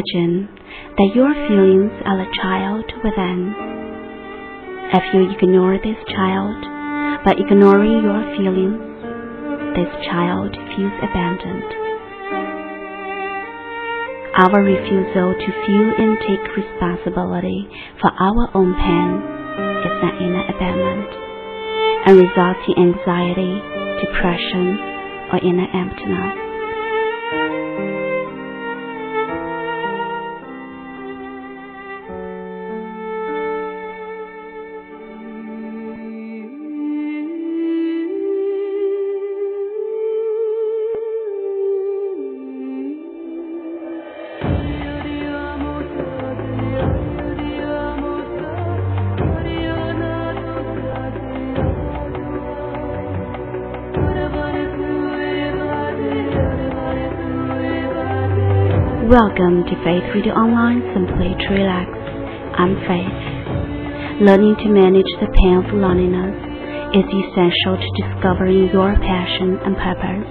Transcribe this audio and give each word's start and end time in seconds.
Imagine 0.00 0.48
that 0.96 1.12
your 1.14 1.28
feelings 1.44 1.92
are 2.08 2.20
a 2.24 2.32
child 2.40 2.88
within. 3.04 3.52
If 4.96 5.04
you 5.12 5.28
ignore 5.28 5.76
this 5.76 6.00
child 6.08 6.56
by 7.20 7.36
ignoring 7.36 8.00
your 8.00 8.24
feelings, 8.32 8.80
this 9.76 9.92
child 10.08 10.56
feels 10.72 10.96
abandoned. 11.04 11.68
Our 14.40 14.64
refusal 14.64 15.36
to 15.36 15.50
feel 15.68 15.88
and 15.92 16.16
take 16.24 16.48
responsibility 16.56 17.68
for 18.00 18.08
our 18.08 18.56
own 18.56 18.72
pain 18.72 19.20
is 19.84 19.96
an 20.00 20.16
inner 20.16 20.44
abandonment 20.48 21.12
and 22.08 22.16
results 22.16 22.64
in 22.72 22.88
anxiety, 22.88 23.52
depression, 24.00 24.80
or 25.28 25.44
inner 25.44 25.68
emptiness. 25.76 26.49
Welcome 59.10 59.66
to 59.66 59.74
Faith 59.82 60.06
Radio 60.14 60.38
Online 60.38 60.86
Simply 60.94 61.34
to 61.34 61.46
Relax. 61.50 61.90
I'm 62.54 62.78
Faith. 62.86 64.22
Learning 64.22 64.54
to 64.62 64.70
manage 64.70 65.10
the 65.18 65.26
pain 65.34 65.58
of 65.58 65.66
loneliness 65.74 66.38
is 66.94 67.10
essential 67.10 67.74
to 67.74 67.88
discovering 68.06 68.70
your 68.70 68.94
passion 69.02 69.58
and 69.66 69.74
purpose. 69.82 70.30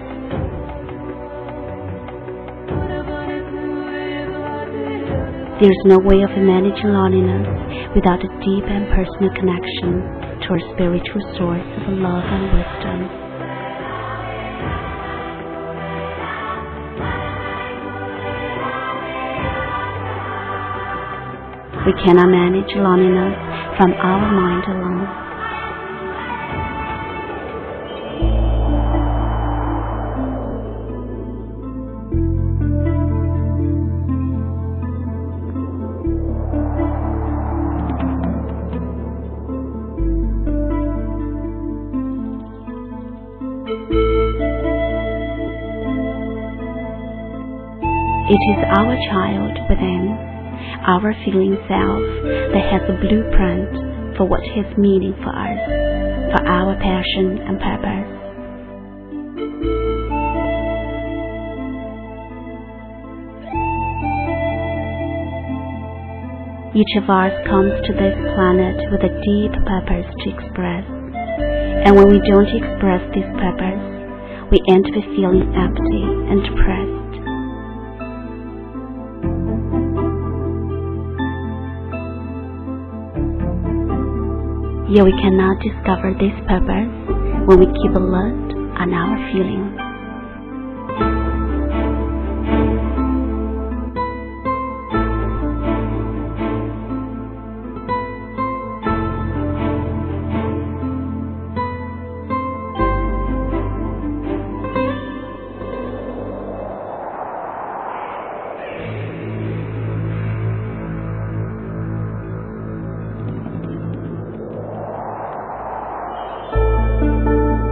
There's 5.60 5.84
no 5.84 6.00
way 6.00 6.24
of 6.24 6.32
managing 6.40 6.96
loneliness 6.96 7.52
without 8.00 8.24
a 8.24 8.32
deep 8.40 8.64
and 8.64 8.88
personal 8.96 9.36
connection 9.36 10.40
to 10.40 10.56
our 10.56 10.64
spiritual 10.72 11.20
source 11.36 11.68
of 11.84 12.00
love 12.00 12.24
and 12.24 12.48
wisdom. 12.56 13.29
We 21.90 21.96
cannot 22.04 22.30
manage 22.30 22.70
loneliness 22.76 23.34
from 23.76 23.94
our 23.94 24.22
mind 24.32 24.64
alone. 24.70 25.08
It 48.30 48.42
is 48.54 48.64
our 48.78 48.96
child 49.10 49.58
within 49.68 50.39
our 50.88 51.14
feeling 51.26 51.58
self 51.68 52.04
that 52.54 52.66
has 52.72 52.84
a 52.90 52.96
blueprint 53.02 54.18
for 54.18 54.26
what 54.26 54.44
has 54.56 54.68
meaning 54.78 55.16
for 55.24 55.32
us, 55.32 55.62
for 56.36 56.42
our 56.48 56.76
passion 56.76 57.40
and 57.44 57.60
purpose. 57.60 58.20
Each 66.76 66.94
of 67.02 67.10
us 67.10 67.34
comes 67.50 67.74
to 67.88 67.94
this 67.98 68.14
planet 68.38 68.78
with 68.94 69.02
a 69.02 69.10
deep 69.10 69.54
purpose 69.66 70.06
to 70.06 70.28
express. 70.30 70.86
And 70.86 71.96
when 71.98 72.14
we 72.14 72.22
don't 72.30 72.46
express 72.46 73.02
this 73.10 73.26
purpose, 73.42 73.84
we 74.52 74.62
end 74.70 74.86
up 74.86 75.04
feeling 75.18 75.50
empty 75.58 76.04
and 76.30 76.40
depressed. 76.46 77.09
Yet 84.90 85.06
we 85.06 85.12
cannot 85.22 85.62
discover 85.62 86.18
this 86.18 86.34
purpose 86.50 86.90
when 87.46 87.60
we 87.60 87.68
keep 87.68 87.94
alert 87.94 88.58
on 88.82 88.90
our 88.92 89.18
feelings. 89.32 89.89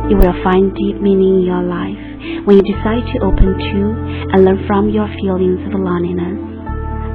You 0.08 0.16
will 0.16 0.40
find 0.42 0.72
deep 0.72 1.04
meaning 1.04 1.44
in 1.44 1.44
your 1.44 1.64
life 1.68 2.00
when 2.48 2.56
you 2.56 2.64
decide 2.64 3.04
to 3.12 3.28
open 3.28 3.52
to 3.60 3.80
and 4.32 4.46
learn 4.46 4.64
from 4.66 4.88
your 4.88 5.08
feelings 5.20 5.60
of 5.68 5.76
loneliness 5.76 6.40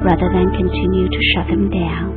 rather 0.05 0.29
than 0.29 0.53
continue 0.53 1.09
to 1.09 1.21
shut 1.33 1.47
them 1.49 1.73
down. 1.73 2.13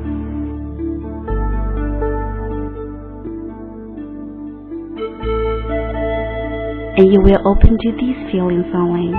And 7.01 7.13
you 7.13 7.25
will 7.25 7.41
open 7.49 7.73
to 7.73 7.91
these 7.97 8.21
feelings 8.29 8.69
only 8.77 9.17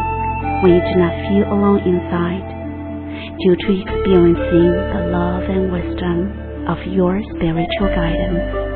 when 0.61 0.77
you 0.77 0.81
do 0.81 0.95
not 1.01 1.13
feel 1.25 1.45
alone 1.49 1.81
inside 1.89 2.45
due 3.41 3.57
to 3.57 3.81
experiencing 3.81 4.69
the 4.93 5.09
love 5.09 5.41
and 5.49 5.73
wisdom 5.73 6.69
of 6.69 6.77
your 6.93 7.17
spiritual 7.33 7.89
guidance. 7.97 8.66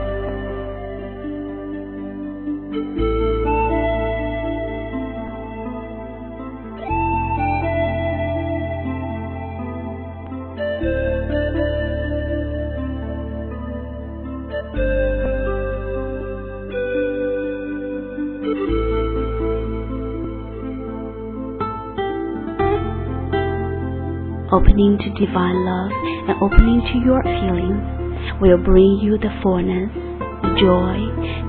Opening 24.52 24.98
to 25.00 25.26
divine 25.26 25.64
love 25.64 25.92
and 26.28 26.36
opening 26.44 26.82
to 26.84 27.00
your 27.06 27.24
feelings 27.24 27.80
will 28.42 28.58
bring 28.58 29.00
you 29.02 29.18
the 29.18 29.32
fullness, 29.42 29.90
joy, 30.60 31.00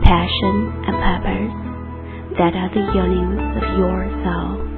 passion, 0.07 0.57
and 0.87 0.95
purpose 1.03 1.55
that 2.39 2.55
are 2.55 2.71
the 2.71 2.95
yearnings 2.95 3.43
of 3.59 3.79
your 3.79 4.07
soul. 4.23 4.72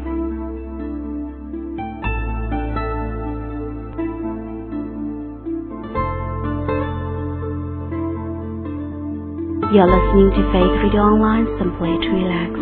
You're 9.75 9.91
listening 9.91 10.31
to 10.31 10.43
Faith 10.55 10.87
Radio 10.87 11.03
Online 11.03 11.51
simply 11.59 11.91
to 11.99 12.09
relax. 12.15 12.55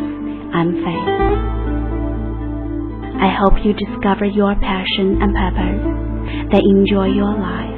I'm 0.57 0.73
Faith. 0.81 1.13
I 3.21 3.29
hope 3.37 3.61
you 3.61 3.77
discover 3.77 4.25
your 4.25 4.57
passion 4.57 5.21
and 5.21 5.37
purpose, 5.37 6.57
that 6.57 6.65
enjoy 6.65 7.13
your 7.13 7.37
life. 7.37 7.72